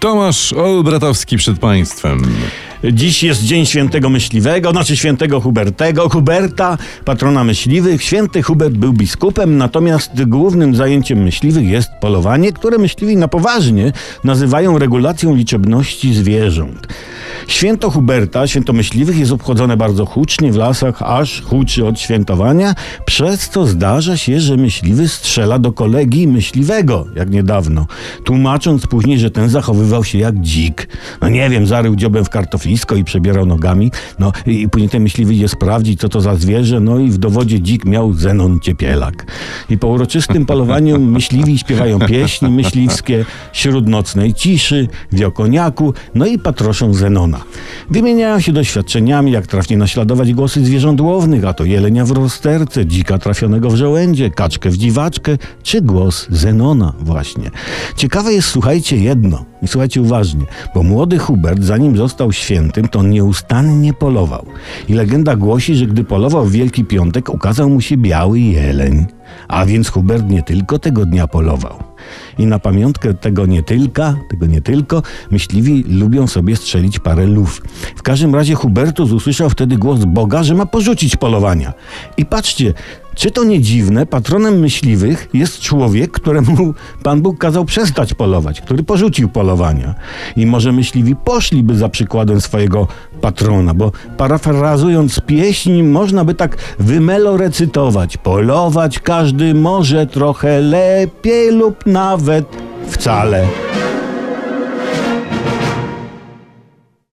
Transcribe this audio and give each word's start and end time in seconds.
Tomasz 0.00 0.52
Olbratowski 0.52 1.36
przed 1.36 1.58
Państwem. 1.58 2.22
Dziś 2.92 3.22
jest 3.22 3.42
Dzień 3.44 3.66
Świętego 3.66 4.10
Myśliwego, 4.10 4.70
znaczy 4.70 4.96
Świętego 4.96 5.40
Hubertego, 5.40 6.08
Huberta, 6.08 6.78
patrona 7.04 7.44
myśliwych. 7.44 8.02
Święty 8.02 8.42
Hubert 8.42 8.74
był 8.74 8.92
biskupem, 8.92 9.56
natomiast 9.56 10.24
głównym 10.24 10.74
zajęciem 10.74 11.22
myśliwych 11.22 11.68
jest 11.68 11.88
polowanie, 12.00 12.52
które 12.52 12.78
myśliwi 12.78 13.16
na 13.16 13.28
poważnie 13.28 13.92
nazywają 14.24 14.78
regulacją 14.78 15.34
liczebności 15.34 16.14
zwierząt. 16.14 16.86
Święto 17.46 17.90
Huberta, 17.90 18.46
święto 18.46 18.72
myśliwych, 18.72 19.18
jest 19.18 19.32
obchodzone 19.32 19.76
bardzo 19.76 20.06
hucznie 20.06 20.52
w 20.52 20.56
lasach, 20.56 21.02
aż 21.02 21.42
huczy 21.42 21.86
od 21.86 22.00
świętowania, 22.00 22.74
przez 23.04 23.48
co 23.48 23.66
zdarza 23.66 24.16
się, 24.16 24.40
że 24.40 24.56
myśliwy 24.56 25.08
strzela 25.08 25.58
do 25.58 25.72
kolegi 25.72 26.28
myśliwego, 26.28 27.06
jak 27.14 27.30
niedawno, 27.30 27.86
tłumacząc 28.24 28.86
później, 28.86 29.18
że 29.18 29.30
ten 29.30 29.48
zachowywał 29.48 30.04
się 30.04 30.18
jak 30.18 30.40
dzik. 30.40 30.88
No 31.20 31.28
nie 31.28 31.50
wiem, 31.50 31.66
zarył 31.66 31.96
dziobem 31.96 32.24
w 32.24 32.30
kartoflisko 32.30 32.96
i 32.96 33.04
przebierał 33.04 33.46
nogami, 33.46 33.90
no 34.18 34.32
i 34.46 34.68
później 34.68 34.88
ten 34.88 35.02
myśliwy 35.02 35.34
idzie 35.34 35.48
sprawdzić, 35.48 36.00
co 36.00 36.08
to 36.08 36.20
za 36.20 36.34
zwierzę, 36.34 36.80
no 36.80 36.98
i 36.98 37.10
w 37.10 37.18
dowodzie 37.18 37.60
dzik 37.60 37.84
miał 37.84 38.12
Zenon 38.12 38.60
Ciepielak. 38.60 39.26
I 39.70 39.78
po 39.78 39.88
uroczystym 39.88 40.46
polowaniu 40.46 41.00
myśliwi 41.16 41.58
śpiewają 41.58 41.98
pieśni 41.98 42.50
myśliwskie, 42.50 43.24
śródnocnej 43.52 44.34
ciszy, 44.34 44.88
wiokoniaku, 45.12 45.94
no 46.14 46.26
i 46.26 46.38
patroszą 46.38 46.94
Zenona. 46.94 47.35
Wymieniają 47.90 48.40
się 48.40 48.52
doświadczeniami, 48.52 49.32
jak 49.32 49.46
trafnie 49.46 49.76
naśladować 49.76 50.34
głosy 50.34 50.64
zwierząt 50.64 51.00
łownych, 51.00 51.44
a 51.44 51.52
to 51.52 51.64
jelenia 51.64 52.04
w 52.04 52.10
rozterce, 52.10 52.86
dzika 52.86 53.18
trafionego 53.18 53.70
w 53.70 53.76
żołędzie, 53.76 54.30
kaczkę 54.30 54.70
w 54.70 54.76
dziwaczkę, 54.76 55.38
czy 55.62 55.82
głos 55.82 56.26
Zenona 56.30 56.92
właśnie. 57.00 57.50
Ciekawe 57.96 58.32
jest, 58.32 58.48
słuchajcie, 58.48 58.96
jedno 58.96 59.44
i 59.62 59.68
słuchajcie 59.68 60.02
uważnie, 60.02 60.44
bo 60.74 60.82
młody 60.82 61.18
Hubert, 61.18 61.62
zanim 61.62 61.96
został 61.96 62.32
świętym, 62.32 62.88
to 62.88 63.02
nieustannie 63.02 63.94
polował. 63.94 64.46
I 64.88 64.94
legenda 64.94 65.36
głosi, 65.36 65.74
że 65.74 65.86
gdy 65.86 66.04
polował 66.04 66.44
w 66.46 66.52
Wielki 66.52 66.84
Piątek, 66.84 67.28
ukazał 67.28 67.70
mu 67.70 67.80
się 67.80 67.96
biały 67.96 68.40
jeleń. 68.40 69.06
A 69.48 69.66
więc 69.66 69.88
Hubert 69.88 70.28
nie 70.28 70.42
tylko 70.42 70.78
tego 70.78 71.06
dnia 71.06 71.26
polował. 71.26 71.95
I 72.38 72.46
na 72.46 72.58
pamiątkę 72.58 73.14
tego 73.14 73.46
nie 73.46 73.62
tylko, 73.62 74.14
tego 74.28 74.46
nie 74.46 74.60
tylko, 74.60 75.02
myśliwi 75.30 75.84
lubią 75.88 76.26
sobie 76.26 76.56
strzelić 76.56 76.98
parę 76.98 77.26
lów. 77.26 77.62
W 77.96 78.02
każdym 78.02 78.34
razie 78.34 78.54
Hubertus 78.54 79.12
usłyszał 79.12 79.50
wtedy 79.50 79.76
głos 79.76 80.04
Boga, 80.04 80.42
że 80.42 80.54
ma 80.54 80.66
porzucić 80.66 81.16
polowania. 81.16 81.72
I 82.16 82.26
patrzcie, 82.26 82.74
czy 83.16 83.30
to 83.30 83.44
nie 83.44 83.60
dziwne, 83.60 84.06
patronem 84.06 84.58
myśliwych 84.58 85.28
jest 85.34 85.60
człowiek, 85.60 86.10
któremu 86.10 86.74
Pan 87.02 87.22
Bóg 87.22 87.38
kazał 87.38 87.64
przestać 87.64 88.14
polować, 88.14 88.60
który 88.60 88.82
porzucił 88.82 89.28
polowania. 89.28 89.94
I 90.36 90.46
może 90.46 90.72
myśliwi 90.72 91.16
poszliby 91.16 91.76
za 91.76 91.88
przykładem 91.88 92.40
swojego 92.40 92.88
patrona, 93.20 93.74
bo 93.74 93.92
parafrazując 94.16 95.20
pieśń, 95.20 95.82
można 95.82 96.24
by 96.24 96.34
tak 96.34 96.56
wymelo 96.78 97.36
recytować. 97.36 98.16
Polować 98.16 98.98
każdy 98.98 99.54
może 99.54 100.06
trochę 100.06 100.60
lepiej 100.60 101.52
lub 101.52 101.86
nawet 101.86 102.46
wcale. 102.88 103.46